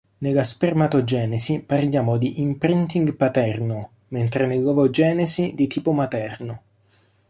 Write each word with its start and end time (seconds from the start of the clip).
Nella 0.17 0.43
spermatogenesi 0.43 1.59
parliamo 1.59 2.17
di 2.17 2.41
imprinting 2.41 3.13
paterno, 3.13 3.91
mentre 4.07 4.47
nell'ovogenesi 4.47 5.53
di 5.53 5.67
tipo 5.67 5.91
materno. 5.91 6.61